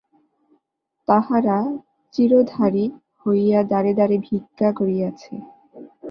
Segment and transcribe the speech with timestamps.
[1.07, 1.57] তাহারা
[2.13, 2.85] চীরধারী
[3.23, 5.33] হইয়া দ্বারে দ্বারে ভিক্ষা করিয়াছে।